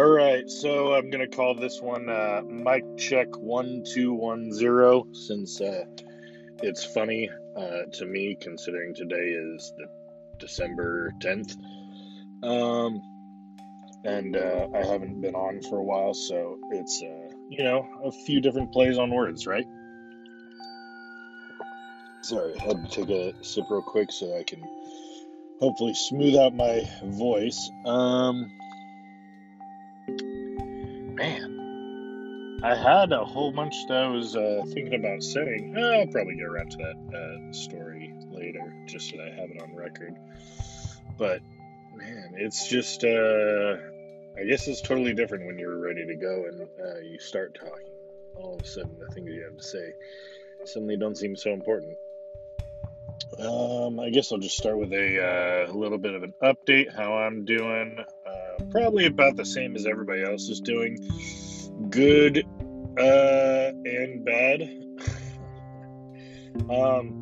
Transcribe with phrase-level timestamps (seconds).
[0.00, 5.04] All right, so I'm gonna call this one uh, mic check one two one zero
[5.12, 5.84] since uh,
[6.62, 9.84] it's funny uh, to me considering today is the
[10.38, 11.54] December tenth,
[12.42, 13.02] um,
[14.02, 18.10] and uh, I haven't been on for a while, so it's uh, you know a
[18.10, 19.66] few different plays on words, right?
[22.22, 24.62] Sorry, I had to take a sip real quick so I can
[25.60, 27.70] hopefully smooth out my voice.
[27.84, 28.50] Um,
[31.20, 35.76] man, I had a whole bunch that I was uh, thinking about saying.
[35.76, 39.60] I'll probably get around to that uh, story later, just so that I have it
[39.60, 40.16] on record.
[41.18, 41.42] But
[41.94, 43.76] man, it's just, uh,
[44.38, 47.92] I guess it's totally different when you're ready to go and uh, you start talking.
[48.36, 49.92] All of a sudden, the things you have to say
[50.64, 51.98] suddenly don't seem so important.
[53.38, 57.14] Um, I guess I'll just start with a uh, little bit of an update how
[57.14, 57.98] I'm doing.
[58.70, 60.98] Probably about the same as everybody else is doing.
[61.90, 62.44] Good
[62.98, 64.62] uh, and bad.
[66.70, 67.20] um,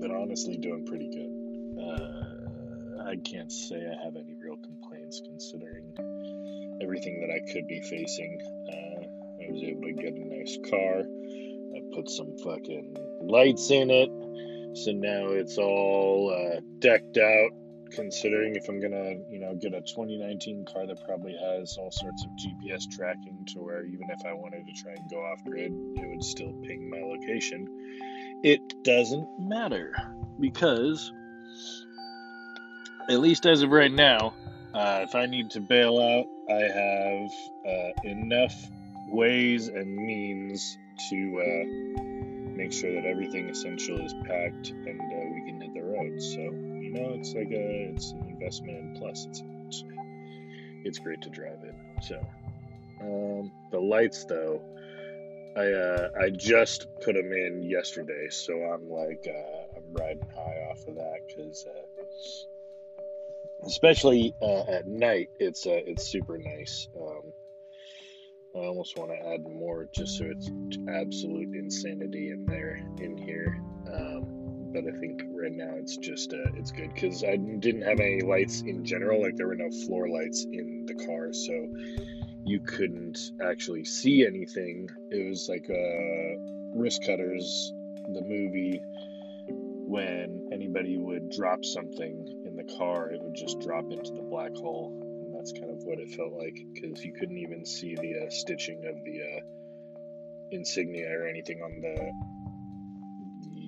[0.00, 1.32] but honestly, doing pretty good.
[1.82, 2.28] Uh,
[3.08, 5.92] I can't say I have any real complaints considering
[6.82, 8.40] everything that I could be facing.
[8.68, 9.02] Uh,
[9.42, 11.04] I was able to get a nice car.
[11.74, 14.10] I put some fucking lights in it.
[14.76, 17.50] So now it's all uh, decked out.
[17.90, 22.24] Considering if I'm gonna, you know, get a 2019 car that probably has all sorts
[22.24, 25.72] of GPS tracking to where even if I wanted to try and go off grid,
[25.72, 27.66] it would still ping my location.
[28.42, 29.94] It doesn't matter
[30.38, 31.12] because,
[33.10, 34.34] at least as of right now,
[34.74, 37.30] uh, if I need to bail out, I have
[37.66, 38.54] uh, enough
[39.08, 40.76] ways and means
[41.08, 42.02] to uh,
[42.56, 46.20] make sure that everything essential is packed and uh, we can hit the road.
[46.20, 49.84] So you know, it's like a it's an investment, plus it's it's,
[50.84, 51.74] it's great to drive it.
[52.02, 52.26] So
[53.00, 54.62] um, the lights though.
[55.56, 60.68] I uh, I just put them in yesterday, so I'm like uh, I'm riding high
[60.70, 62.04] off of that because uh,
[63.66, 66.88] especially uh, at night, it's uh, it's super nice.
[66.96, 67.32] Um,
[68.54, 70.48] I almost want to add more just so it's
[70.88, 73.60] absolute insanity in there in here.
[73.92, 74.37] Um,
[74.72, 78.20] but I think right now it's just uh, it's good because I didn't have any
[78.20, 79.22] lights in general.
[79.22, 81.68] Like there were no floor lights in the car, so
[82.44, 84.88] you couldn't actually see anything.
[85.10, 87.70] It was like uh, Wristcutters,
[88.06, 88.80] the movie.
[89.90, 94.54] When anybody would drop something in the car, it would just drop into the black
[94.54, 94.92] hole
[95.28, 98.30] and that's kind of what it felt like because you couldn't even see the uh,
[98.30, 99.40] stitching of the uh,
[100.50, 102.37] insignia or anything on the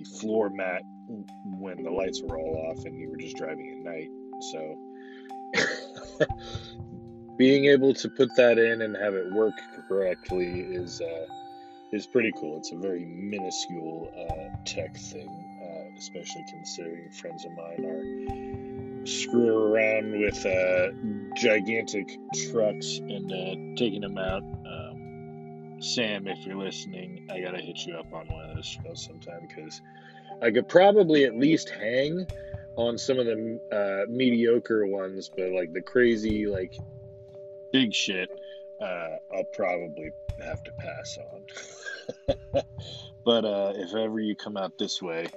[0.05, 0.83] floor mat
[1.45, 4.09] when the lights were all off and you were just driving at night.
[4.53, 6.27] So
[7.37, 9.55] being able to put that in and have it work
[9.89, 11.27] correctly is uh,
[11.93, 12.59] is pretty cool.
[12.59, 15.29] It's a very minuscule uh, tech thing,
[15.63, 20.89] uh, especially considering friends of mine are screw around with uh,
[21.35, 22.19] gigantic
[22.51, 24.43] trucks and uh, taking them out.
[25.81, 29.47] Sam, if you're listening, I gotta hit you up on one of those trails sometime
[29.49, 29.81] because
[30.43, 32.27] I could probably at least hang
[32.77, 36.77] on some of the uh, mediocre ones, but like the crazy, like
[37.73, 38.31] big shit,
[38.81, 42.63] uh, I'll probably have to pass on.
[43.25, 45.29] but uh, if ever you come out this way,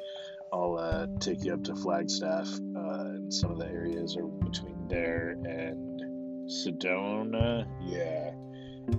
[0.51, 4.87] I'll uh, take you up to Flagstaff, uh, and some of the areas are between
[4.87, 6.01] there and
[6.49, 7.65] Sedona.
[7.81, 8.31] Yeah,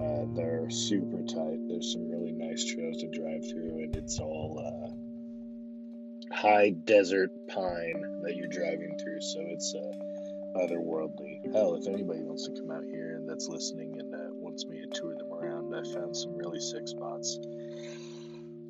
[0.00, 1.58] uh, they're super tight.
[1.68, 8.20] There's some really nice trails to drive through, and it's all uh, high desert pine
[8.22, 11.52] that you're driving through, so it's uh, otherworldly.
[11.52, 14.80] Hell, if anybody wants to come out here and that's listening and uh, wants me
[14.80, 17.38] to tour them around, I found some really sick spots.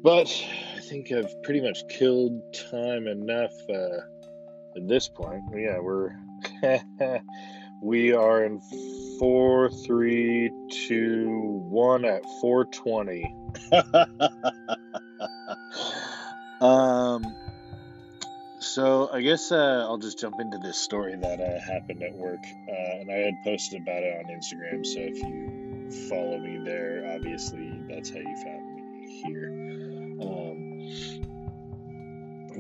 [0.03, 0.29] But
[0.77, 4.01] I think I've pretty much killed time enough uh,
[4.77, 5.43] at this point.
[5.57, 6.11] Yeah, we're
[7.85, 8.61] we are in
[9.19, 11.29] four, three, two,
[11.69, 13.37] one at four twenty.
[16.61, 17.37] um.
[18.61, 22.41] So I guess uh, I'll just jump into this story that uh, happened at work,
[22.43, 24.85] uh, and I had posted about it on Instagram.
[24.87, 29.65] So if you follow me there, obviously that's how you found me here.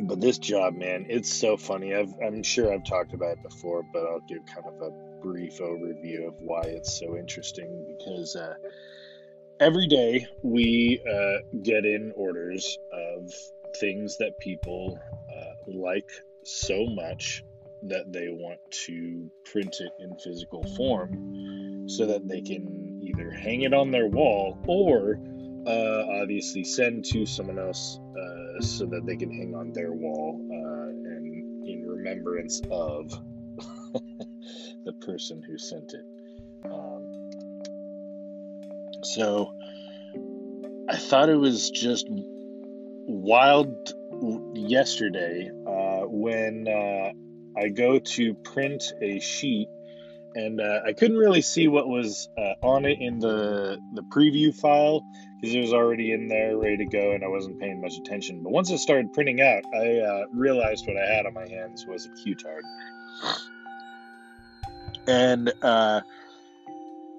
[0.06, 1.94] but this job, man, it's so funny.
[1.94, 5.58] I've, I'm sure I've talked about it before, but I'll give kind of a brief
[5.58, 8.52] overview of why it's so interesting because uh,
[9.58, 13.32] every day we uh, get in orders of
[13.80, 15.00] things that people
[15.34, 16.10] uh, like
[16.44, 17.42] so much
[17.82, 23.62] that they want to print it in physical form so that they can either hang
[23.62, 25.18] it on their wall or
[25.66, 30.38] uh, obviously send to someone else uh, so that they can hang on their wall
[30.50, 33.10] uh, and in remembrance of
[34.84, 36.04] the person who sent it.
[36.64, 37.30] Um,
[39.02, 39.54] so
[40.88, 43.92] I thought it was just wild
[44.54, 47.12] yesterday uh, when uh,
[47.58, 49.68] I go to print a sheet
[50.34, 54.54] and uh, I couldn't really see what was uh, on it in the the preview
[54.54, 55.04] file
[55.40, 58.42] because it was already in there ready to go and I wasn't paying much attention.
[58.42, 61.86] But once it started printing out, I uh, realized what I had on my hands
[61.86, 62.64] was a Q-tard,
[65.06, 66.00] and uh,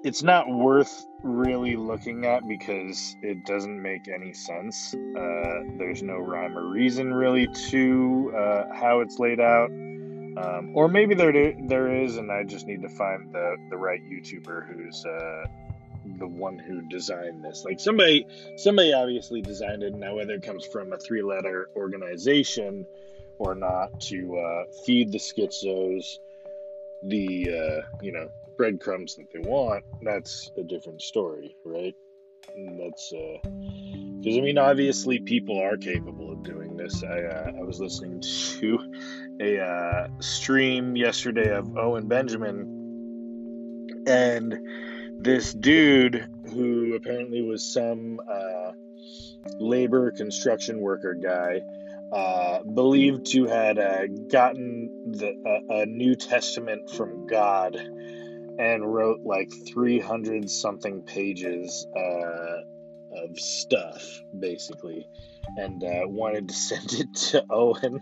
[0.03, 4.93] it's not worth really looking at because it doesn't make any sense.
[4.93, 9.69] Uh, there's no rhyme or reason really to uh, how it's laid out.
[9.69, 11.31] Um, or maybe there
[11.67, 15.45] there is, and I just need to find the, the right YouTuber who's uh,
[16.19, 17.63] the one who designed this.
[17.65, 18.27] Like somebody
[18.57, 19.95] somebody obviously designed it.
[19.95, 22.85] Now whether it comes from a three letter organization
[23.39, 26.17] or not to uh, feed the schizos
[27.07, 31.95] the uh, you know breadcrumbs that they want, that's a different story, right?
[32.55, 37.03] And that's because uh, I mean obviously people are capable of doing this.
[37.03, 38.21] I uh, I was listening
[38.59, 38.79] to
[39.41, 44.57] a uh, stream yesterday of Owen Benjamin, and
[45.19, 48.71] this dude who apparently was some uh,
[49.59, 51.61] labor construction worker guy.
[52.15, 55.33] Uh, believed to had uh, gotten the,
[55.69, 62.61] a New Testament from God and wrote like 300 something pages uh,
[63.21, 64.01] of stuff,
[64.37, 65.09] basically
[65.57, 67.99] and uh, wanted to send it to Owen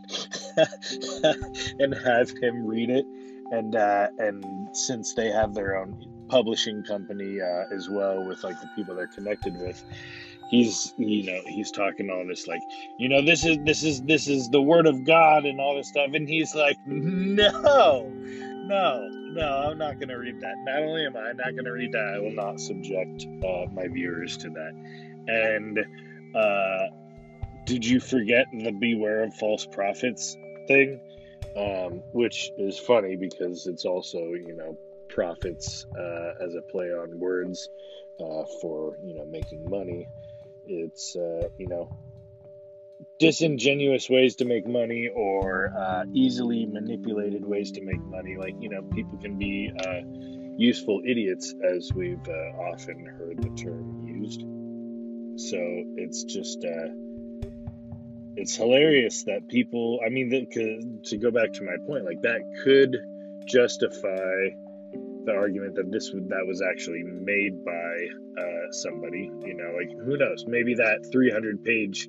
[1.80, 3.06] and have him read it.
[3.52, 8.60] And uh, and since they have their own publishing company uh, as well with like
[8.60, 9.84] the people they're connected with,
[10.54, 12.62] he's you know he's talking all this like
[13.00, 15.88] you know this is this is this is the word of God and all this
[15.88, 20.54] stuff, and he's like no, no, no, I'm not going to read that.
[20.60, 23.88] Not only am I not going to read that, I will not subject uh, my
[23.88, 24.74] viewers to that.
[25.28, 25.80] And
[26.36, 26.88] uh,
[27.66, 31.00] did you forget the beware of false prophets thing?
[31.58, 34.78] Um, which is funny because it's also, you know,
[35.10, 37.70] prophets uh, as a play on words
[38.20, 40.08] uh, for, you know, making money.
[40.66, 41.90] It's, uh, you know,
[43.20, 48.38] disingenuous ways to make money or uh, easily manipulated ways to make money.
[48.38, 50.02] Like, you know, people can be uh,
[50.58, 54.42] useful idiots, as we've uh, often heard the term used.
[55.40, 55.58] So
[55.98, 56.64] it's just
[58.36, 60.46] it's hilarious that people i mean the,
[61.04, 62.98] to go back to my point like that could
[63.46, 64.50] justify
[65.26, 70.18] the argument that this that was actually made by uh, somebody you know like who
[70.18, 70.46] knows?
[70.48, 72.08] Maybe that 300 page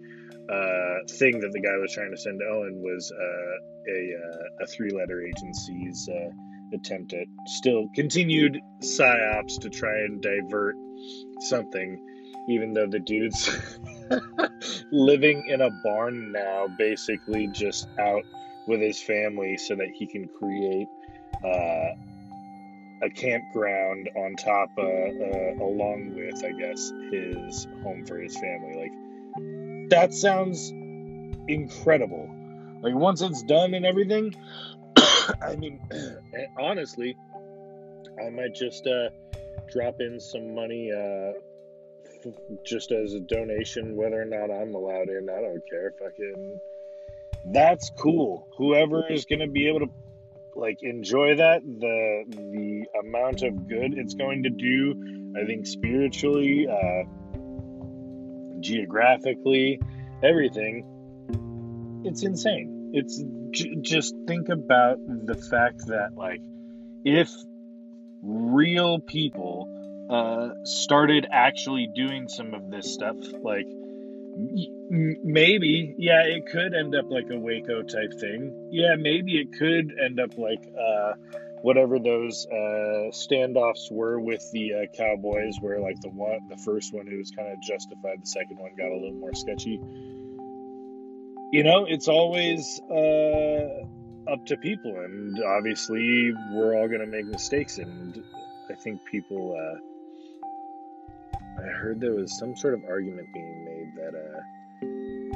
[0.49, 4.65] uh, thing that the guy was trying to send to owen was uh, a, uh,
[4.65, 6.31] a three letter agency's uh,
[6.75, 10.75] attempt at still continued psyops to try and divert
[11.41, 11.99] something
[12.49, 13.51] even though the dude's
[14.93, 18.23] living in a barn now, basically just out
[18.67, 20.89] with his family so that he can create
[21.45, 21.89] uh,
[23.05, 28.75] a campground on top, uh, uh, along with, I guess, his home for his family.
[28.77, 30.71] Like, that sounds
[31.49, 32.31] incredible.
[32.81, 34.35] Like, once it's done and everything,
[35.43, 35.81] I mean,
[36.59, 37.17] honestly,
[38.25, 39.11] I might just uh,
[39.71, 41.33] drop in some money uh,
[42.65, 45.29] just as a donation, whether or not I'm allowed in.
[45.29, 45.93] I don't care.
[45.99, 46.59] Fucking,
[47.53, 48.49] that's cool.
[48.57, 49.93] Whoever is gonna be able to
[50.57, 56.67] like enjoy that, the the amount of good it's going to do, I think spiritually,
[56.69, 57.05] uh,
[58.61, 59.81] geographically,
[60.23, 60.85] everything.
[62.05, 62.93] It's insane.
[62.95, 66.41] It's j- just think about the fact that like
[67.05, 67.31] if
[68.23, 69.69] real people
[70.11, 73.17] uh, started actually doing some of this stuff.
[73.43, 73.67] Like,
[74.37, 78.69] maybe, yeah, it could end up like a Waco type thing.
[78.71, 81.13] Yeah, maybe it could end up like uh,
[81.63, 86.93] whatever those uh, standoffs were with the uh, Cowboys, where like the one, the first
[86.93, 88.23] one, it was kind of justified.
[88.23, 89.81] The second one got a little more sketchy.
[91.53, 97.27] You know, it's always uh, up to people, and obviously, we're all going to make
[97.27, 98.23] mistakes, and
[98.71, 99.79] I think people uh,
[101.59, 104.41] I heard there was some sort of argument being made that uh,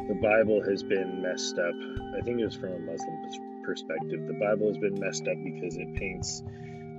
[0.08, 1.74] the Bible has been messed up.
[2.16, 4.26] I think it was from a Muslim perspective.
[4.26, 6.42] The Bible has been messed up because it paints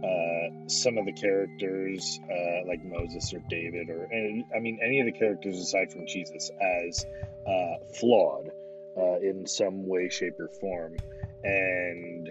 [0.03, 4.07] uh, some of the characters, uh, like Moses or David, or
[4.55, 7.05] I mean, any of the characters aside from Jesus, as
[7.45, 8.51] uh, flawed
[8.95, 10.95] uh, in some way, shape, or form,
[11.43, 12.29] and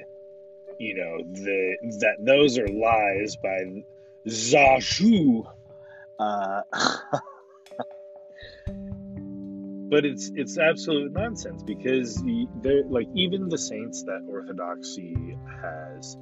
[0.79, 3.85] you know the that those are lies by
[4.27, 5.45] Zashu.
[6.19, 6.63] Uh,
[9.89, 12.23] but it's it's absolute nonsense because
[12.63, 16.17] they're like even the saints that Orthodoxy has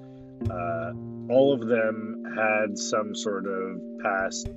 [0.51, 0.93] uh,
[1.31, 4.49] all of them had some sort of past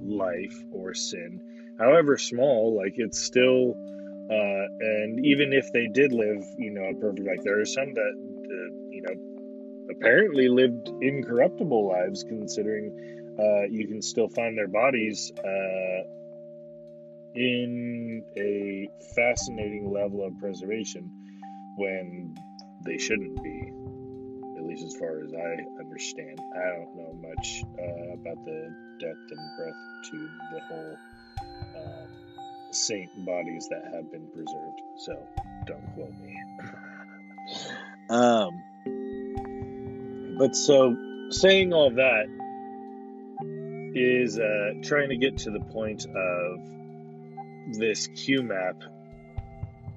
[0.00, 1.40] life or sin,
[1.78, 2.76] however small.
[2.76, 3.74] Like it's still,
[4.30, 7.94] uh, and even if they did live, you know, a perfect life, there are some
[7.94, 14.68] that, uh, you know, apparently lived incorruptible lives, considering uh, you can still find their
[14.68, 16.02] bodies uh,
[17.34, 21.10] in a fascinating level of preservation
[21.76, 22.34] when
[22.84, 23.72] they shouldn't be
[24.56, 26.40] at least as far as I understand.
[26.52, 29.76] I don't know much uh, about the depth and breadth
[30.10, 30.96] to the whole
[31.76, 32.06] uh,
[32.72, 35.12] saint bodies that have been preserved, so
[35.66, 36.36] don't quote me.
[38.10, 38.62] um,
[40.38, 40.96] but so
[41.30, 42.26] saying all that
[43.94, 48.76] is uh, trying to get to the point of this Q map,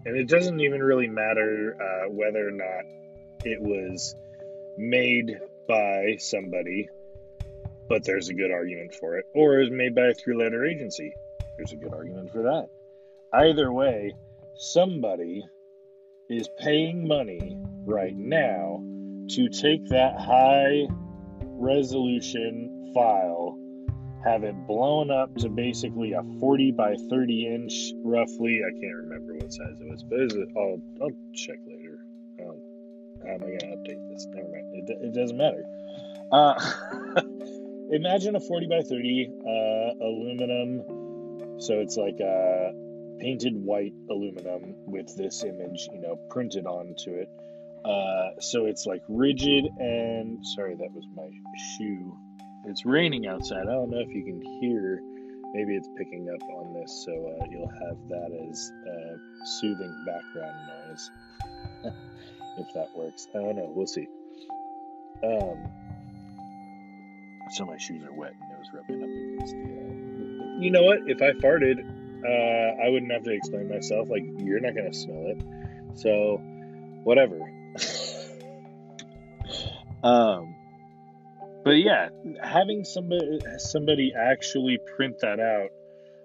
[0.05, 2.85] and it doesn't even really matter uh, whether or not
[3.43, 4.15] it was
[4.77, 6.89] made by somebody,
[7.87, 10.65] but there's a good argument for it, or it is made by a three letter
[10.65, 11.13] agency.
[11.57, 12.67] There's a good argument for that.
[13.33, 14.13] Either way,
[14.55, 15.43] somebody
[16.29, 18.83] is paying money right now
[19.29, 20.87] to take that high
[21.61, 23.40] resolution file,
[24.23, 28.61] have it blown up to basically a 40 by 30 inch, roughly.
[28.65, 31.99] I can't remember what size it was, but I'll, I'll check later.
[32.41, 32.61] Um,
[33.25, 34.27] how am I going to update this?
[34.29, 34.73] Never mind.
[34.73, 35.63] It, it doesn't matter.
[36.31, 36.53] Uh,
[37.91, 41.59] imagine a 40 by 30 uh, aluminum.
[41.59, 42.71] So it's like a
[43.19, 47.29] painted white aluminum with this image, you know, printed onto it.
[47.85, 51.29] Uh, so it's like rigid and sorry, that was my
[51.77, 52.17] shoe.
[52.65, 53.67] It's raining outside.
[53.67, 55.01] I don't know if you can hear.
[55.53, 60.55] Maybe it's picking up on this, so uh, you'll have that as a soothing background
[60.87, 61.11] noise.
[62.57, 63.27] if that works.
[63.35, 63.71] I don't know.
[63.73, 64.07] We'll see.
[65.23, 65.71] Um,
[67.51, 69.61] so my shoes are wet and it was rubbing up against the.
[69.61, 70.99] Uh, you know what?
[71.07, 71.79] If I farted,
[72.23, 74.09] uh, I wouldn't have to explain myself.
[74.09, 75.41] Like you're not gonna smell it,
[75.95, 76.37] so
[77.03, 77.39] whatever.
[80.03, 80.53] um,
[81.63, 82.09] but yeah,
[82.41, 85.69] having somebody somebody actually print that out.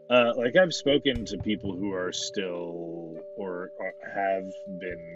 [0.09, 3.71] Uh, like I've spoken to people who are still or
[4.15, 4.45] have
[4.79, 5.15] been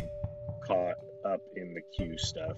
[0.67, 2.57] caught up in the Q stuff.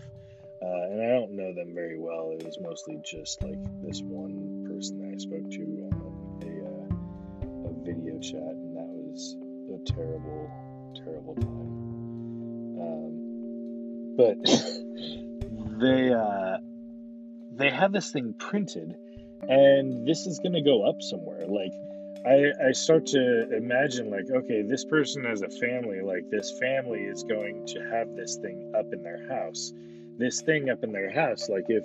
[0.63, 2.31] Uh, and I don't know them very well.
[2.39, 7.69] It was mostly just like this one person that I spoke to on a, uh,
[7.69, 9.37] a video chat, and that was
[9.75, 10.51] a terrible,
[11.05, 11.83] terrible time.
[12.79, 14.39] Um, but
[15.81, 16.59] they uh,
[17.57, 18.97] they have this thing printed,
[19.49, 21.47] and this is going to go up somewhere.
[21.47, 21.73] Like
[22.25, 27.01] I, I start to imagine like okay this person has a family like this family
[27.01, 29.73] is going to have this thing up in their house
[30.19, 31.85] this thing up in their house like if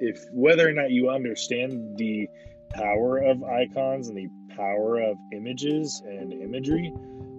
[0.00, 2.28] if whether or not you understand the
[2.72, 6.90] power of icons and the power of images and imagery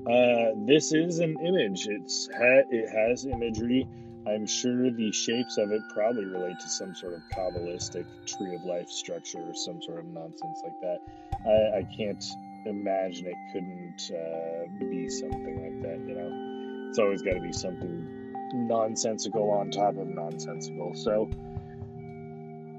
[0.05, 3.87] uh, this is an image it's ha- it has imagery
[4.27, 8.63] i'm sure the shapes of it probably relate to some sort of kabbalistic tree of
[8.63, 10.99] life structure or some sort of nonsense like that
[11.45, 12.23] I, I can't
[12.65, 16.07] imagine it couldn't uh, be something like that.
[16.07, 20.93] You know, it's always got to be something nonsensical on top of nonsensical.
[20.95, 21.29] So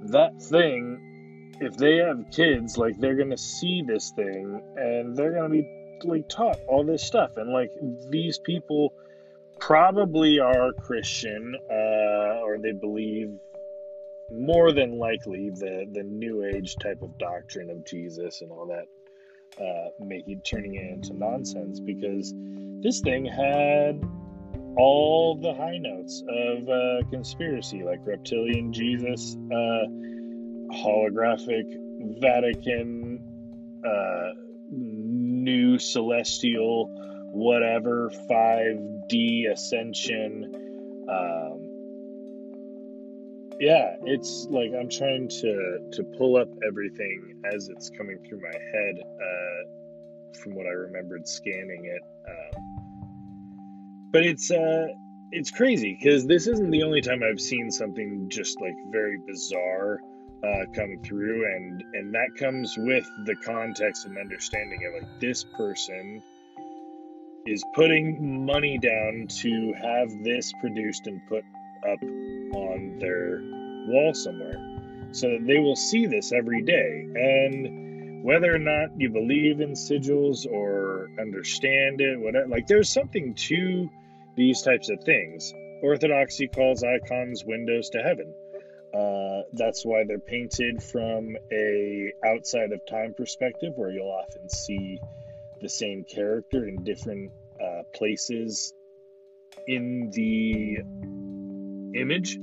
[0.04, 5.48] that thing, if they have kids, like they're gonna see this thing and they're gonna
[5.48, 5.68] be
[6.04, 7.70] like taught all this stuff, and like
[8.10, 8.92] these people
[9.66, 13.32] probably are Christian uh, or they believe
[14.30, 18.86] more than likely the the new age type of doctrine of Jesus and all that
[19.64, 22.34] uh, making turning it into nonsense because
[22.82, 24.02] this thing had
[24.76, 29.86] all the high notes of uh, conspiracy like reptilian Jesus, uh,
[30.76, 31.64] holographic
[32.20, 33.18] Vatican,
[33.86, 34.30] uh,
[34.70, 36.90] new celestial,
[37.34, 40.54] whatever 5D ascension.
[41.10, 41.74] Um,
[43.60, 48.56] yeah, it's like I'm trying to to pull up everything as it's coming through my
[48.72, 52.02] head uh, from what I remembered scanning it.
[52.28, 52.62] Um,
[54.12, 54.86] but it's uh,
[55.32, 59.98] it's crazy because this isn't the only time I've seen something just like very bizarre
[60.44, 65.44] uh, come through, and and that comes with the context and understanding of like this
[65.44, 66.22] person
[67.46, 71.44] is putting money down to have this produced and put
[71.86, 73.40] up on their
[73.88, 74.74] wall somewhere
[75.12, 77.06] so that they will see this every day.
[77.14, 83.34] And whether or not you believe in sigils or understand it whatever like there's something
[83.34, 83.90] to
[84.36, 85.52] these types of things.
[85.82, 88.32] Orthodoxy calls icons windows to heaven.
[88.94, 94.98] Uh, that's why they're painted from a outside of time perspective where you'll often see
[95.64, 98.74] the same character in different uh, places
[99.66, 100.76] in the
[101.98, 102.36] image.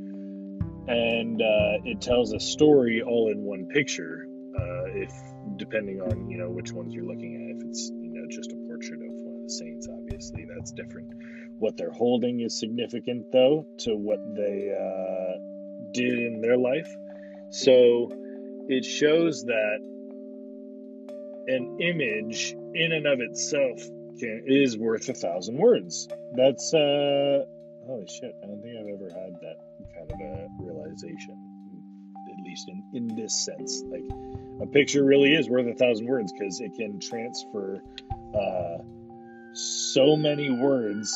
[0.87, 4.25] And uh, it tells a story all in one picture
[4.57, 5.13] uh, if
[5.57, 7.57] depending on you know which ones you're looking at.
[7.57, 11.13] If it's you know just a portrait of one of the saints obviously that's different.
[11.59, 15.37] What they're holding is significant though to what they uh,
[15.93, 16.89] did in their life.
[17.51, 18.09] So
[18.67, 19.79] it shows that
[21.47, 23.79] an image in and of itself
[24.19, 27.43] can, is worth a thousand words that's uh
[27.85, 29.57] holy shit i don't think i've ever had that
[29.95, 31.37] kind of a realization,
[32.29, 33.83] at least in, in this sense.
[33.87, 34.03] Like
[34.61, 37.81] a picture really is worth a thousand words because it can transfer
[38.35, 38.77] uh,
[39.53, 41.13] so many words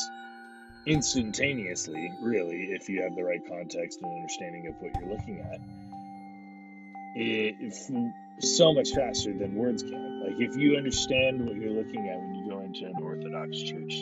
[0.85, 5.59] instantaneously, really, if you have the right context and understanding of what you're looking at.
[7.17, 7.73] It,
[8.39, 10.14] so much faster than words can.
[10.25, 13.93] Like if you understand what you're looking at when you go into an Orthodox church,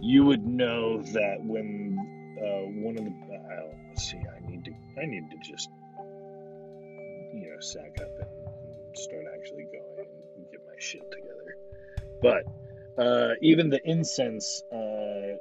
[0.00, 1.98] you would know that when
[2.38, 3.12] uh, one of the
[3.98, 5.68] see, I need to, I need to just,
[7.34, 11.56] you know, sack up and start actually going and get my shit together.
[12.22, 15.36] But uh, even the incense uh,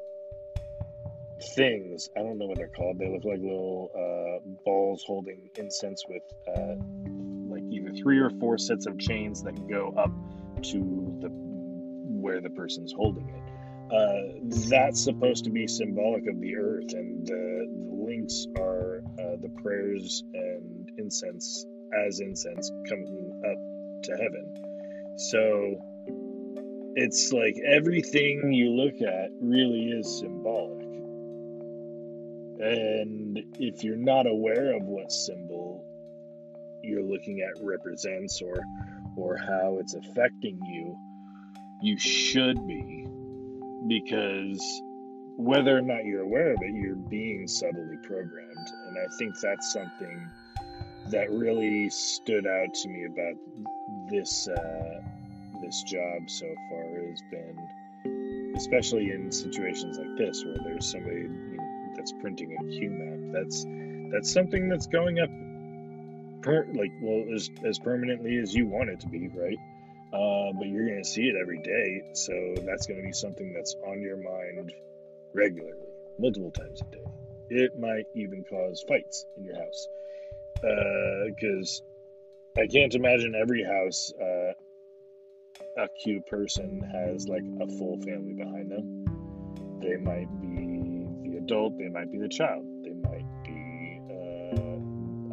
[1.55, 2.99] things, I don't know what they're called.
[2.99, 6.75] They look like little uh, balls holding incense with uh,
[7.77, 10.11] either three or four sets of chains that go up
[10.63, 13.43] to the where the person's holding it.
[13.93, 19.37] Uh, that's supposed to be symbolic of the earth, and the, the links are uh,
[19.41, 21.65] the prayers and incense
[22.05, 24.53] as incense coming up to heaven.
[25.17, 25.77] So
[26.95, 30.83] it's like everything you look at really is symbolic.
[32.59, 35.76] And if you're not aware of what symbol
[36.87, 38.55] you're looking at represents or
[39.15, 40.95] or how it's affecting you,
[41.81, 43.07] you should be
[43.87, 44.81] because
[45.37, 48.67] whether or not you're aware of it, you're being subtly programmed.
[48.87, 50.29] And I think that's something
[51.11, 53.35] that really stood out to me about
[54.09, 55.01] this uh,
[55.61, 61.57] this job so far has been, especially in situations like this where there's somebody you
[61.57, 63.41] know, that's printing a Q map.
[63.41, 63.65] That's
[64.11, 65.29] that's something that's going up,
[66.41, 69.57] per, like well as as permanently as you want it to be, right?
[70.13, 72.01] uh, but you're going to see it every day.
[72.13, 72.33] So
[72.65, 74.71] that's going to be something that's on your mind
[75.33, 77.03] regularly, multiple times a day.
[77.49, 79.87] It might even cause fights in your house
[80.55, 81.81] because
[82.57, 84.53] uh, I can't imagine every house uh,
[85.77, 89.05] a Q person has like a full family behind them.
[89.79, 92.65] They might be the adult, they might be the child,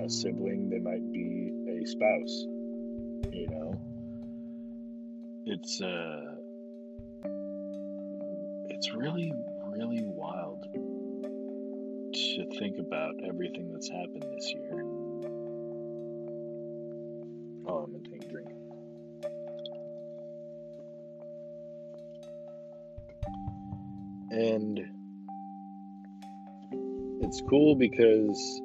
[0.04, 2.46] a sibling, they might be a spouse,
[3.32, 3.80] you know
[5.46, 6.34] it's uh
[8.70, 9.32] it's really
[9.68, 10.62] really wild
[12.14, 14.84] to think about everything that's happened this year.
[17.66, 18.48] Oh, I'm gonna take a drink.
[24.30, 24.80] And
[27.22, 28.62] it's cool because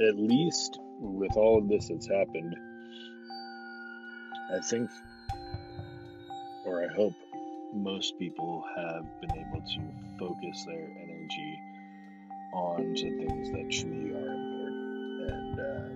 [0.00, 2.56] at least with all of this that's happened,
[4.52, 4.90] I think
[6.66, 7.14] or I hope
[7.72, 9.80] most people have been able to
[10.18, 11.58] focus their energy
[12.52, 14.90] on to things that truly are important.
[15.30, 15.88] And uh,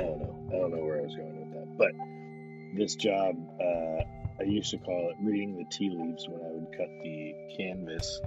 [0.00, 0.34] I don't know.
[0.48, 1.76] I don't know where I was going with that.
[1.76, 1.92] But
[2.76, 4.02] this job, uh,
[4.40, 8.20] I used to call it reading the tea leaves when I would cut the canvas.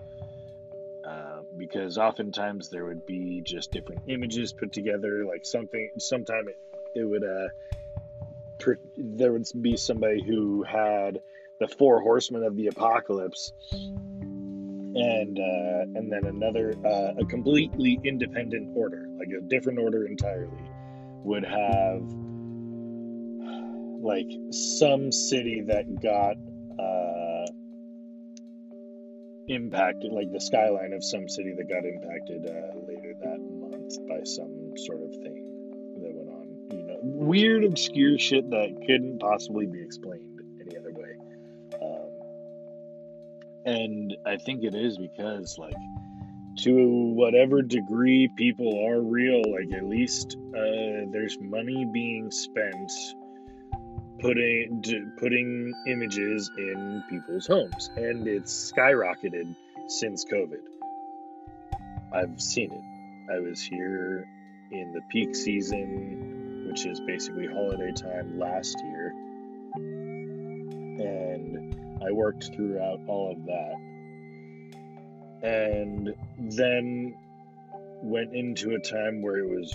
[1.05, 5.89] Uh, because oftentimes there would be just different images put together, like something.
[5.97, 6.57] Sometime it,
[6.95, 7.49] it would uh,
[8.97, 11.19] there would be somebody who had
[11.59, 13.51] the four horsemen of the apocalypse
[14.95, 20.63] and uh, and then another uh, a completely independent order like a different order entirely
[21.23, 22.01] would have
[24.03, 26.35] like some city that got
[29.47, 34.23] impacted, like the skyline of some city that got impacted uh, later that month by
[34.23, 36.47] some sort of thing that went on.
[36.71, 41.15] You know, weird, obscure shit that couldn't possibly be explained any other way.
[41.81, 42.09] Um,
[43.65, 45.75] and I think it is because, like,
[46.59, 52.91] to whatever degree people are real, like at least uh, there's money being spent
[54.23, 59.53] putting putting images in people's homes, and it's skyrocketed
[59.87, 60.61] since COVID.
[62.13, 63.33] I've seen it.
[63.33, 64.25] I was here
[64.71, 69.13] in the peak season, which is basically holiday time last year,
[70.99, 73.75] and I worked throughout all of that,
[75.43, 77.15] and then
[78.01, 79.73] went into a time where it was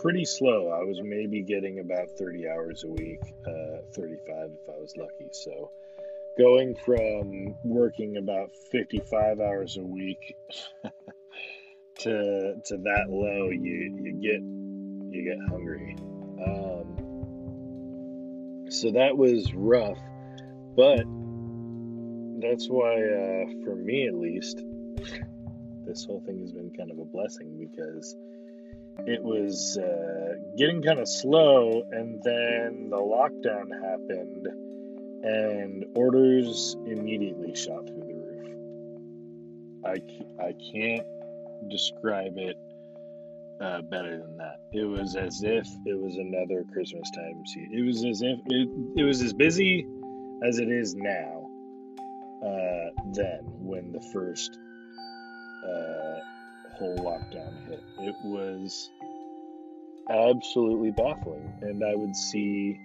[0.00, 0.70] pretty slow.
[0.70, 5.28] I was maybe getting about 30 hours a week, uh, 35 if I was lucky.
[5.32, 5.70] So
[6.38, 10.36] going from working about 55 hours a week
[12.00, 14.40] to to that low, you you get
[15.10, 15.96] you get hungry.
[16.46, 17.06] Um,
[18.70, 19.98] so that was rough,
[20.76, 21.04] but
[22.40, 24.62] that's why, uh, for me at least,
[25.84, 28.14] this whole thing has been kind of a blessing because
[29.06, 34.46] it was uh, getting kind of slow, and then the lockdown happened,
[35.22, 38.48] and orders immediately shot through the roof.
[39.84, 41.06] I, I can't
[41.68, 42.56] describe it
[43.60, 44.60] uh, better than that.
[44.72, 47.70] It was as if it was another Christmas time season.
[47.72, 49.86] It was as if it, it was as busy
[50.46, 51.46] as it is now.
[52.42, 54.58] Uh, then, when the first
[55.66, 56.20] uh,
[56.78, 57.82] whole lockdown hit.
[57.98, 58.90] It was
[60.08, 61.52] absolutely baffling.
[61.62, 62.78] And I would see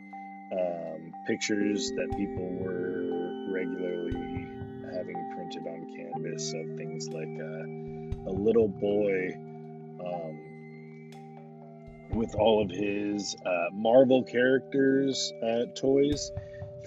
[0.52, 4.48] um, pictures that people were regularly
[4.94, 7.66] having printed on canvas of things like a,
[8.30, 9.30] a little boy
[10.06, 10.40] um,
[12.12, 16.32] with all of his uh, Marvel characters uh, toys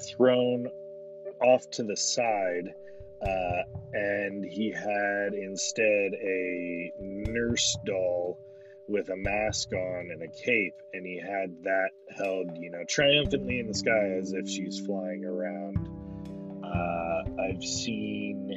[0.08, 0.68] thrown
[1.42, 2.74] off to the side
[3.22, 8.38] uh, and he had instead a nurse doll
[8.88, 13.58] with a mask on and a cape, and he had that held, you know, triumphantly
[13.58, 15.88] in the sky as if she's flying around.
[16.64, 18.50] Uh, I've seen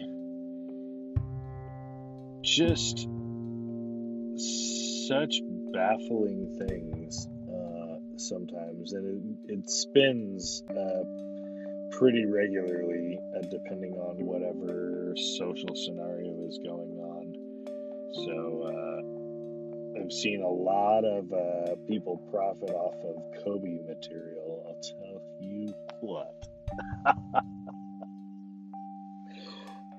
[2.41, 3.07] just
[5.07, 5.41] such
[5.73, 11.03] baffling things uh, sometimes, and it, it spins uh,
[11.99, 17.35] pretty regularly, uh, depending on whatever social scenario is going on.
[18.25, 24.63] So uh, I've seen a lot of uh, people profit off of Kobe material.
[24.65, 26.47] I'll tell you what.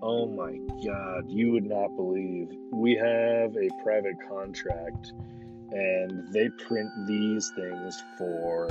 [0.02, 2.48] oh my God, you would not believe.
[2.72, 5.12] We have a private contract,
[5.70, 8.70] and they print these things for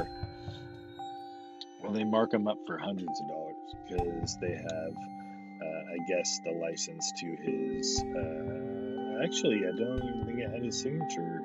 [1.89, 3.55] well, they mark them up for hundreds of dollars
[3.87, 8.03] because they have, uh, I guess, the license to his.
[8.15, 11.41] Uh, actually, I don't even think it had his signature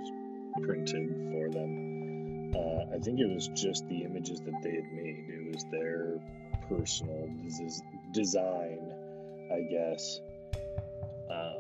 [0.63, 2.53] printed for them.
[2.55, 5.25] Uh, I think it was just the images that they had made.
[5.31, 6.21] It was their
[6.69, 7.27] personal
[8.13, 8.93] design,
[9.51, 10.21] I guess.
[11.31, 11.55] Um,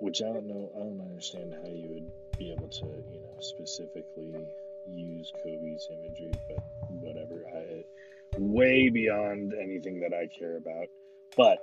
[0.00, 0.70] which I don't know.
[0.74, 4.34] I don't understand how you would be able to, you know, specifically
[4.86, 6.64] use Kobe's imagery, but
[7.00, 7.42] whatever.
[7.54, 7.84] I
[8.38, 10.88] way beyond anything that I care about.
[11.36, 11.58] But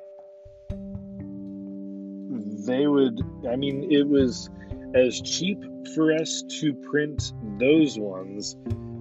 [2.65, 4.49] they would, I mean, it was
[4.93, 5.59] as cheap
[5.95, 8.55] for us to print those ones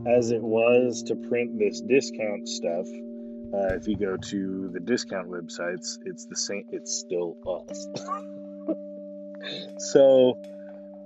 [0.07, 2.87] as it was to print this discount stuff.
[3.53, 6.65] Uh, if you go to the discount websites, it's the same.
[6.71, 7.37] It's still
[7.69, 7.89] us.
[9.93, 10.39] so,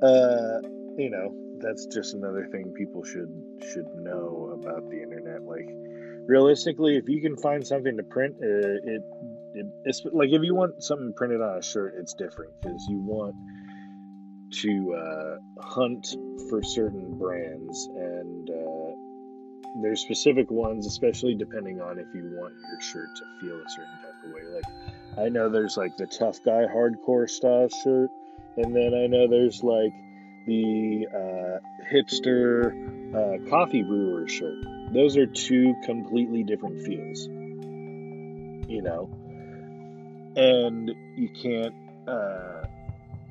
[0.03, 0.61] uh,
[0.97, 3.33] you know, that's just another thing people should
[3.73, 5.43] should know about the internet.
[5.43, 5.69] Like,
[6.27, 9.03] realistically, if you can find something to print, uh, it,
[9.55, 12.99] it it's like if you want something printed on a shirt, it's different because you
[12.99, 13.35] want
[14.53, 16.07] to uh, hunt
[16.49, 18.95] for certain brands and uh,
[19.83, 23.99] there's specific ones, especially depending on if you want your shirt to feel a certain
[24.03, 24.43] type of way.
[24.55, 28.11] Like I know there's like the tough guy hardcore style shirt,
[28.57, 29.93] and then I know there's like
[30.47, 31.59] the uh,
[31.93, 32.71] hipster
[33.15, 34.65] uh, coffee brewer shirt.
[34.93, 39.11] Those are two completely different feels, you know,
[40.37, 41.75] and you can't
[42.09, 42.67] uh,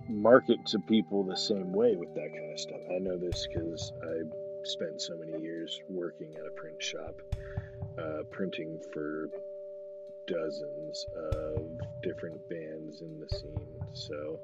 [0.10, 2.82] market to people the same way with that kind of stuff.
[2.94, 4.24] I know this because I
[4.64, 7.22] spent so many years working at a print shop,
[7.98, 9.30] uh, printing for
[10.28, 11.66] dozens of
[12.02, 13.84] different bands in the scene.
[13.94, 14.40] So,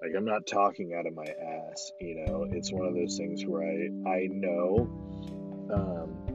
[0.00, 2.46] like, I'm not talking out of my ass, you know.
[2.50, 4.88] It's one of those things where I I know
[5.72, 6.27] um,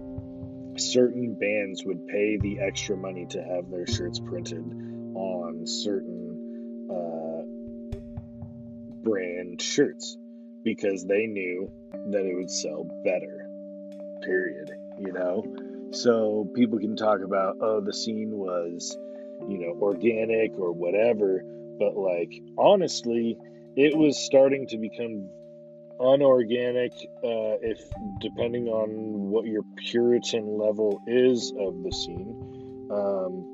[0.79, 4.63] certain bands would pay the extra money to have their shirts printed
[5.15, 7.43] on certain uh,
[9.03, 10.17] brand shirts
[10.63, 11.71] because they knew
[12.11, 13.49] that it would sell better.
[14.23, 14.71] Period.
[14.99, 15.43] You know?
[15.91, 18.97] So people can talk about, oh, the scene was,
[19.47, 21.43] you know, organic or whatever,
[21.77, 23.37] but like, honestly,
[23.75, 25.29] it was starting to become
[25.99, 26.91] unorganic
[27.23, 27.79] uh, if
[28.19, 32.89] depending on what your puritan level is of the scene.
[32.91, 33.49] Um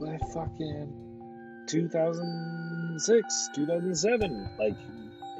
[0.00, 0.92] but fucking
[1.68, 4.76] 2006 2007 like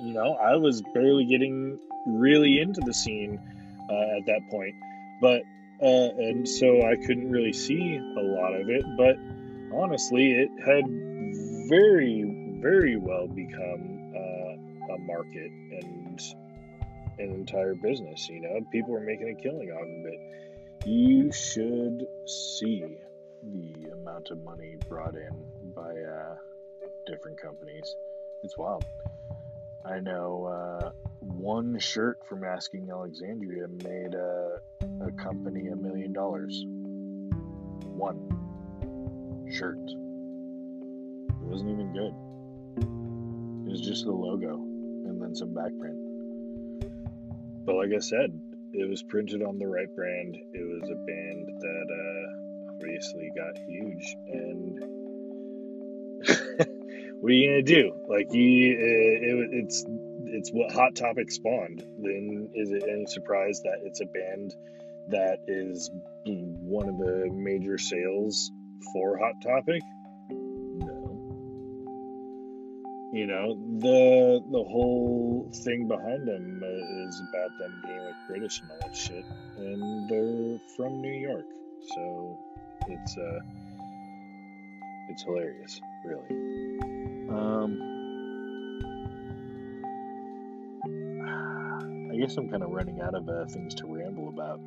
[0.00, 3.40] you know i was barely getting really into the scene
[3.90, 4.74] uh, at that point.
[5.20, 5.42] But
[5.82, 9.16] uh, and so i couldn't really see a lot of it but
[9.76, 10.84] honestly it had
[11.68, 14.01] very very well become
[14.94, 16.20] a market and
[17.18, 20.20] an entire business you know people are making a killing off of it
[20.86, 22.84] you should see
[23.42, 25.30] the amount of money brought in
[25.74, 26.34] by uh,
[27.06, 27.94] different companies
[28.42, 28.84] it's wild
[29.84, 34.60] I know uh, one shirt from Asking Alexandria made a,
[35.00, 36.64] a company a million dollars.
[37.86, 38.28] One
[39.52, 39.78] shirt.
[39.78, 42.14] It wasn't even good.
[43.66, 44.71] It was just the logo
[45.04, 45.98] and then some back print.
[47.64, 48.38] But like I said,
[48.72, 50.36] it was printed on the right brand.
[50.52, 55.02] It was a band that uh, obviously got huge and
[57.20, 57.92] what are you gonna do?
[58.08, 59.84] Like you, it, it's
[60.26, 61.84] it's what Hot Topic spawned.
[61.98, 64.54] Then is it any surprise that it's a band
[65.08, 65.90] that is
[66.24, 68.50] one of the major sales
[68.92, 69.82] for Hot Topic?
[73.12, 76.62] You know the the whole thing behind them
[77.06, 79.26] is about them being like British and all that shit,
[79.58, 81.44] and they're from New York,
[81.94, 82.38] so
[82.88, 83.40] it's uh
[85.10, 86.78] it's hilarious, really.
[87.28, 87.78] Um,
[92.12, 94.60] I guess I'm kind of running out of uh, things to ramble about.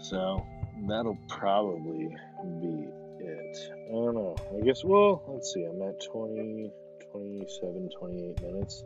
[0.00, 0.44] So
[0.86, 2.14] that'll probably
[2.60, 2.88] be
[3.20, 3.70] it.
[3.88, 4.36] I don't know.
[4.56, 5.64] I guess, well, let's see.
[5.64, 6.72] I'm at 20,
[7.12, 8.84] 27, 28 minutes.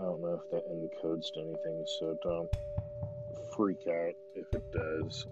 [0.00, 2.50] I don't know if that encodes to anything, so don't
[3.56, 5.26] freak out if it does.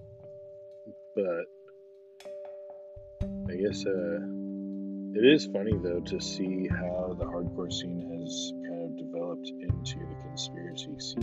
[1.15, 1.47] But
[3.51, 4.21] I guess, uh,
[5.15, 9.99] it is funny though to see how the hardcore scene has kind of developed into
[9.99, 11.23] the conspiracy scene.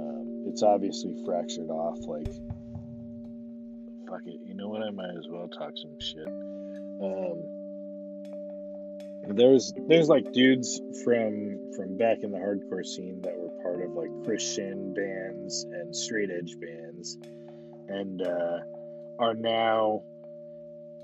[0.00, 1.98] Um, it's obviously fractured off.
[2.06, 2.32] Like,
[4.08, 4.82] fuck it, you know what?
[4.82, 6.28] I might as well talk some shit.
[7.02, 7.42] Um,
[9.28, 13.92] there's there's like dudes from from back in the hardcore scene that were part of
[13.92, 17.18] like Christian bands and straight edge bands,
[17.88, 18.60] and uh,
[19.18, 20.02] are now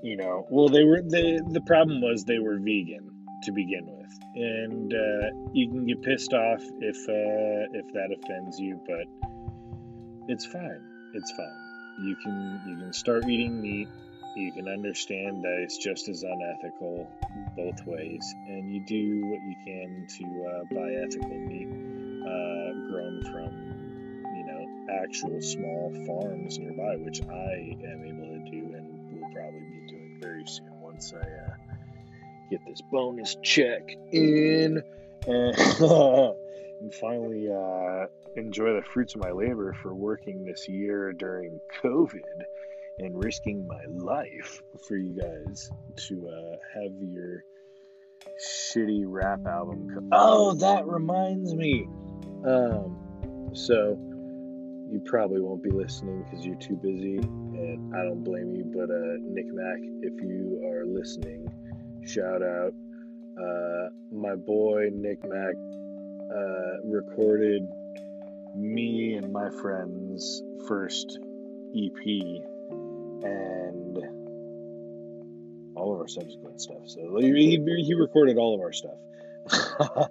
[0.03, 3.09] you know, well, they were the the problem was they were vegan
[3.43, 8.59] to begin with, and uh, you can get pissed off if uh, if that offends
[8.59, 9.29] you, but
[10.27, 10.81] it's fine.
[11.13, 11.62] It's fine.
[11.97, 13.87] You can you can start eating meat.
[14.35, 17.07] You can understand that it's just as unethical
[17.55, 23.21] both ways, and you do what you can to uh, buy ethical meat uh, grown
[23.31, 23.51] from
[24.35, 29.59] you know actual small farms nearby, which I am able to do and will probably
[29.59, 31.55] be doing very soon once I uh,
[32.49, 34.81] get this bonus check in
[35.27, 36.35] and,
[36.83, 42.21] and finally uh, enjoy the fruits of my labor for working this year during COVID
[42.99, 47.43] and risking my life for you guys to uh, have your
[48.45, 49.87] shitty rap album.
[49.93, 51.87] Co- oh, that reminds me.
[52.45, 53.97] Um, so
[54.91, 58.65] you probably won't be listening because you're too busy, and I don't blame you.
[58.65, 61.47] But uh, Nick Mack, if you are listening,
[62.05, 62.73] shout out.
[63.41, 65.55] Uh, my boy Nick Mack
[66.33, 67.67] uh, recorded
[68.55, 71.19] me and my friends' first
[71.75, 72.05] EP
[73.23, 73.97] and
[75.75, 76.87] all of our subsequent stuff.
[76.87, 78.97] So he, he recorded all of our stuff.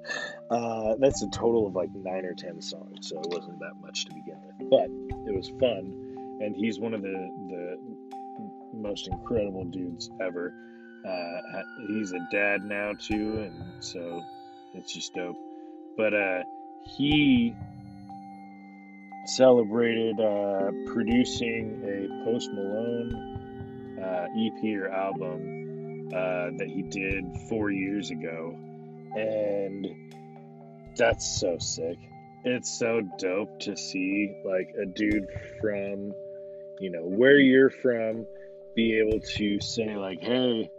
[0.50, 4.04] uh, that's a total of like nine or ten songs, so it wasn't that much
[4.04, 4.70] to begin with.
[4.70, 4.90] But
[5.26, 7.78] it was fun, and he's one of the the
[8.74, 10.52] most incredible dudes ever.
[11.06, 14.22] Uh, he's a dad now too, and so
[14.74, 15.37] it's just dope.
[15.96, 16.42] But uh,
[16.85, 17.55] he
[19.26, 27.70] celebrated uh, producing a Post Malone uh, EP or album uh, that he did four
[27.70, 28.57] years ago,
[29.14, 29.87] and
[30.96, 31.98] that's so sick.
[32.44, 35.28] It's so dope to see like a dude
[35.61, 36.12] from,
[36.81, 38.26] you know, where you're from,
[38.74, 40.71] be able to say like, "Hey."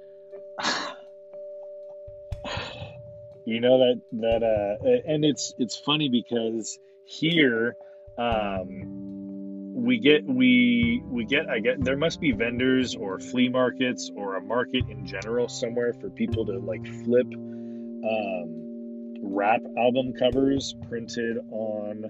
[3.45, 7.75] You know that that uh and it's it's funny because here
[8.17, 14.09] um we get we we get i get there must be vendors or flea markets
[14.15, 20.75] or a market in general somewhere for people to like flip um rap album covers
[20.87, 22.05] printed on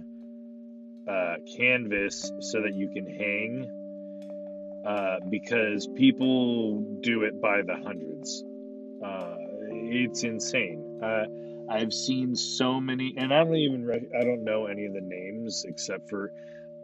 [1.07, 3.67] uh, canvas so that you can hang
[4.87, 8.43] uh, because people do it by the hundreds
[9.03, 9.35] uh,
[9.69, 10.92] it's insane.
[11.03, 11.25] Uh,
[11.69, 13.89] I've seen so many, and I don't even
[14.19, 16.31] I don't know any of the names except for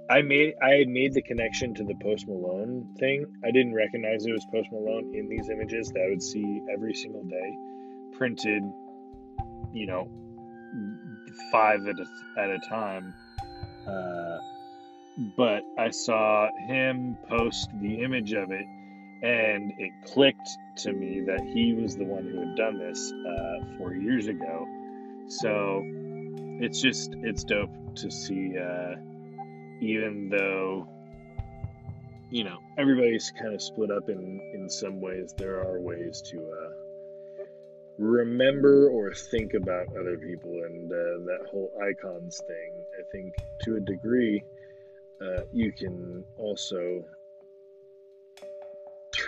[0.09, 3.25] I made I made the connection to the Post Malone thing.
[3.43, 6.95] I didn't recognize it was Post Malone in these images that I would see every
[6.95, 7.57] single day,
[8.17, 8.63] printed,
[9.71, 10.09] you know,
[11.51, 13.13] five at a, at a time.
[13.87, 14.37] Uh,
[15.37, 18.65] but I saw him post the image of it
[19.21, 23.77] and it clicked to me that he was the one who had done this uh,
[23.77, 24.65] four years ago.
[25.27, 25.83] So
[26.61, 28.95] it's just it's dope to see, uh,
[29.81, 30.87] even though
[32.29, 35.33] you know everybody's kind of split up in in some ways.
[35.37, 37.43] There are ways to uh,
[37.97, 42.85] remember or think about other people, and uh, that whole icons thing.
[42.97, 44.43] I think to a degree,
[45.21, 47.03] uh, you can also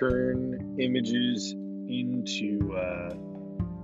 [0.02, 1.54] turn images
[1.88, 3.14] into uh,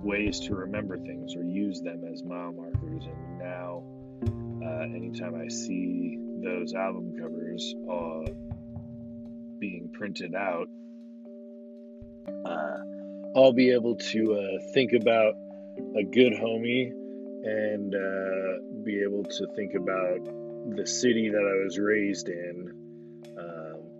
[0.02, 3.06] ways to remember things or use them as mile markers.
[3.06, 3.84] And now,
[4.66, 8.32] uh, anytime I see those album covers uh,
[9.60, 10.68] being printed out,
[12.46, 12.78] uh,
[13.36, 15.36] I'll be able to uh, think about
[15.96, 16.92] a good homie
[17.44, 20.26] and uh, be able to think about
[20.76, 22.87] the city that I was raised in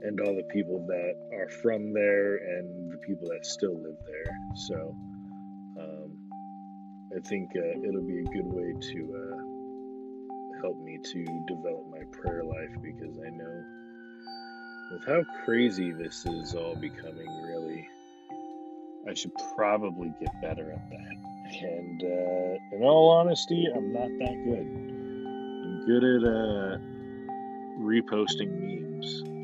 [0.04, 4.38] and all the people that are from there and the people that still live there.
[4.56, 4.96] So
[5.80, 6.12] um,
[7.16, 12.04] I think uh, it'll be a good way to uh, help me to develop my
[12.12, 13.64] prayer life because I know
[14.92, 17.88] with how crazy this is all becoming, really,
[19.10, 21.16] I should probably get better at that.
[21.62, 24.68] And uh, in all honesty, I'm not that good.
[25.66, 26.78] I'm good at uh,
[27.80, 29.37] reposting memes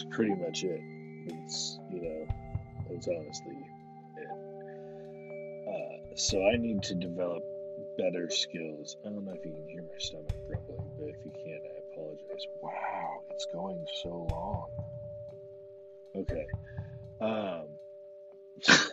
[0.00, 0.80] that's pretty much it.
[1.26, 2.26] It's you know,
[2.90, 3.58] it's honestly
[4.16, 4.28] it.
[5.68, 7.42] Uh, so I need to develop
[7.98, 8.96] better skills.
[9.04, 11.80] I don't know if you can hear my stomach grumbling, but if you can't, I
[11.92, 12.46] apologize.
[12.62, 14.70] Wow, it's going so long.
[16.16, 16.46] Okay.
[17.20, 17.66] Um,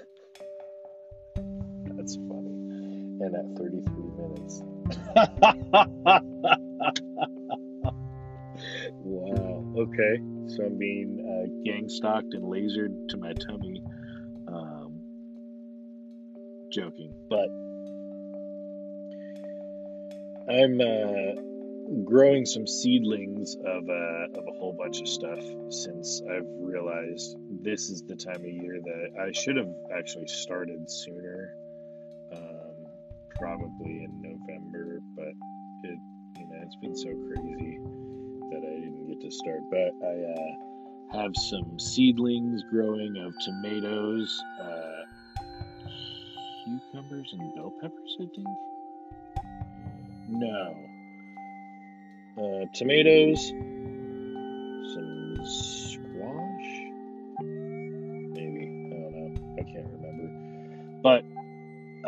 [1.95, 2.55] that's funny.
[3.19, 4.61] And at 33 minutes.
[9.03, 9.63] wow.
[9.77, 10.21] Okay.
[10.47, 13.83] So I'm being uh, gang stalked and lasered to my tummy.
[14.47, 15.01] Um,
[16.71, 17.49] joking, but
[20.51, 21.41] I'm uh,
[22.03, 27.89] growing some seedlings of uh, of a whole bunch of stuff since I've realized this
[27.89, 31.53] is the time of year that I should have actually started sooner.
[32.33, 32.85] Um,
[33.37, 35.33] probably in November, but
[35.83, 35.99] it
[36.37, 37.76] you know it's been so crazy
[39.21, 39.61] To start.
[39.71, 45.03] But I uh, have some seedlings growing of tomatoes, uh,
[46.63, 48.47] cucumbers, and bell peppers, I think.
[50.29, 50.75] No.
[52.37, 53.47] Uh, tomatoes,
[54.93, 56.69] some squash,
[57.39, 58.63] maybe.
[58.65, 59.29] I don't know.
[59.57, 60.27] I can't remember.
[61.01, 61.23] But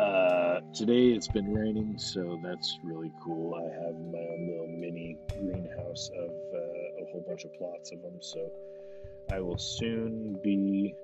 [0.00, 3.54] uh, today it's been raining, so that's really cool.
[3.56, 6.79] I have my own little mini greenhouse of uh,
[7.10, 8.50] whole bunch of plots of them, so
[9.32, 10.94] I will soon be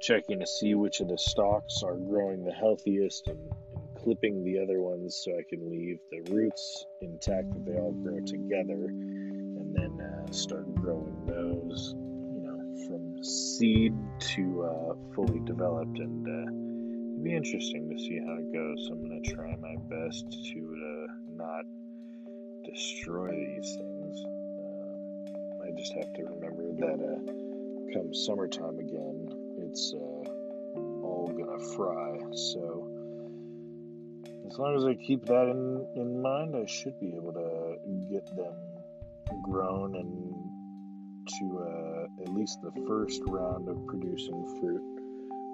[0.00, 3.38] checking to see which of the stalks are growing the healthiest and,
[3.74, 7.92] and clipping the other ones so I can leave the roots intact that they all
[7.92, 13.92] grow together and then uh, start growing those, you know, from seed
[14.36, 16.68] to uh, fully developed and uh,
[17.18, 18.88] It'll be interesting to see how it goes.
[18.92, 21.64] I'm going to try my best to uh, not
[22.64, 23.97] destroy these things.
[25.78, 30.30] Uh, just have to remember that uh, come summertime again, it's uh,
[31.02, 32.18] all to fry.
[32.32, 32.88] So
[34.46, 37.76] as long as I keep that in, in mind, I should be able to
[38.10, 38.54] get them
[39.42, 40.34] grown and
[41.38, 44.82] to uh, at least the first round of producing fruit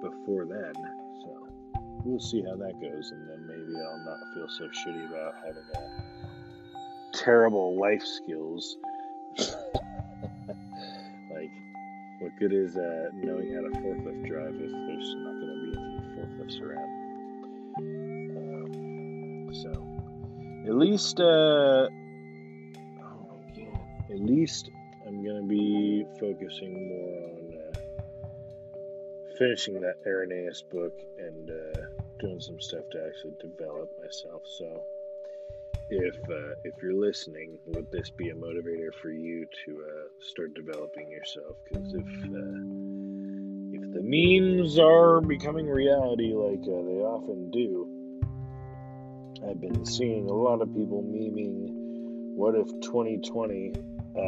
[0.01, 0.73] before then.
[1.23, 1.47] So
[2.03, 5.63] we'll see how that goes, and then maybe I'll not feel so shitty about having
[5.75, 8.77] a terrible life skills.
[12.19, 15.77] What good is uh, knowing how to forklift drive if there's not going to be
[15.77, 16.91] any forklifts around?
[18.37, 19.71] Um, so,
[20.67, 21.89] at least, uh, oh
[24.09, 24.69] at least
[25.05, 27.55] I'm going to be focusing more on
[29.37, 31.81] finishing that Irenaeus book and uh,
[32.19, 34.43] doing some stuff to actually develop myself.
[34.45, 34.83] So,
[35.89, 40.53] if uh, if you're listening, would this be a motivator for you to uh, start
[40.53, 41.55] developing yourself?
[41.63, 42.61] Because if uh,
[43.73, 48.21] if the memes are becoming reality, like uh, they often do,
[49.47, 51.83] I've been seeing a lot of people memeing.
[52.35, 54.21] What if 2020 uh,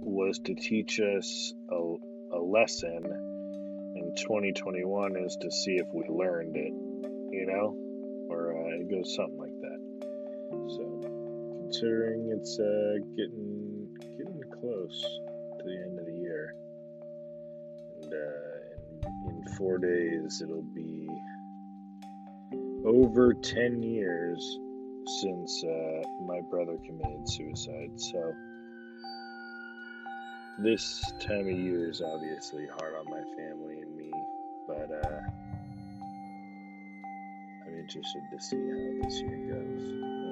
[0.00, 1.96] was to teach us a,
[2.32, 3.32] a lesson?
[4.16, 6.72] 2021 is to see if we learned it,
[7.32, 7.76] you know,
[8.30, 9.80] or uh, it goes something like that.
[10.76, 10.93] So,
[11.64, 13.88] considering it's uh, getting
[14.18, 15.00] getting close
[15.58, 16.54] to the end of the year,
[18.02, 21.08] and uh, in, in four days it'll be
[22.84, 24.58] over 10 years
[25.22, 27.92] since uh, my brother committed suicide.
[27.96, 28.34] So
[30.58, 34.12] this time of year is obviously hard on my family and me,
[34.68, 35.20] but uh,
[37.66, 40.23] I'm interested to see how this year goes.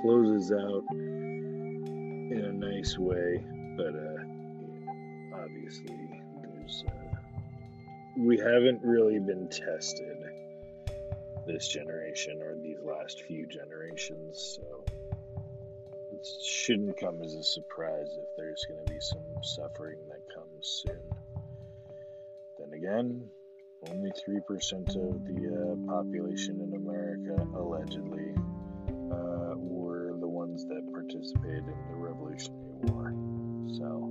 [0.00, 3.44] Closes out in a nice way,
[3.76, 5.96] but uh, obviously
[6.42, 7.18] there's uh,
[8.18, 10.16] we haven't really been tested
[11.46, 14.84] this generation or these last few generations, so
[16.12, 20.82] it shouldn't come as a surprise if there's going to be some suffering that comes
[20.84, 21.00] soon.
[22.58, 23.28] Then again,
[23.88, 28.34] only 3% of the uh, population in America allegedly
[30.66, 33.12] that participated in the Revolutionary War.
[33.78, 34.08] So,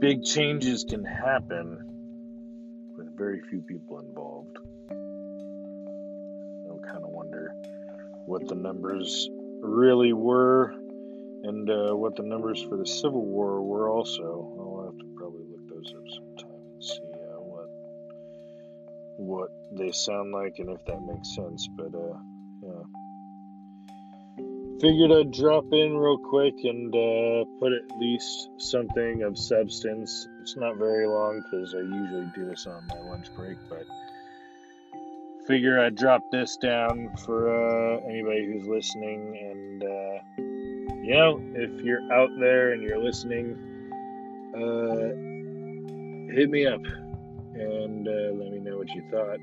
[0.00, 1.86] big changes can happen
[2.96, 4.58] with very few people involved.
[6.66, 7.52] I kind of wonder
[8.26, 9.28] what the numbers
[9.60, 10.74] really were
[11.42, 14.54] and uh, what the numbers for the Civil War were also.
[14.58, 17.68] I'll have to probably look those up sometime and see uh, what
[19.16, 21.68] what they sound like and if that makes sense.
[21.76, 22.18] But uh,
[22.62, 22.82] yeah,
[24.80, 30.26] figured I'd drop in real quick and uh, put at least something of substance.
[30.40, 33.84] It's not very long because I usually do this on my lunch break, but
[35.46, 39.36] figure I'd drop this down for uh, anybody who's listening.
[39.36, 43.56] And, uh, you know, if you're out there and you're listening,
[44.54, 46.84] uh, hit me up
[47.54, 49.40] and uh, let me know what you thought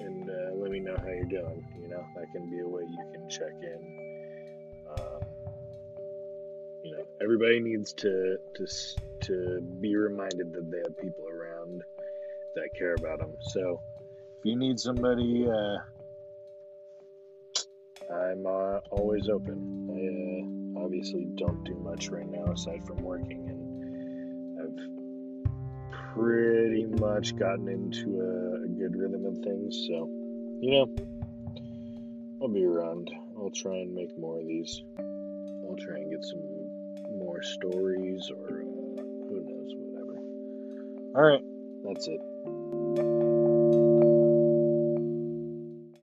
[0.00, 1.62] and uh, let me know how you're doing.
[1.82, 4.07] You know, that can be a way you can check in.
[6.82, 8.66] You know, everybody needs to, to,
[9.22, 11.82] to be reminded that they have people around
[12.54, 13.32] that care about them.
[13.40, 13.80] So,
[14.38, 15.78] if you need somebody, uh,
[18.12, 19.88] I'm uh, always open.
[19.90, 27.36] I uh, obviously don't do much right now aside from working, and I've pretty much
[27.36, 29.86] gotten into a, a good rhythm of things.
[29.88, 30.08] So,
[30.60, 30.86] you know,
[32.40, 33.10] I'll be around.
[33.36, 34.82] I'll try and make more of these.
[34.98, 36.57] I'll try and get some
[37.42, 40.18] stories or uh, who knows, whatever.
[41.14, 41.42] All right,
[41.84, 42.20] that's it.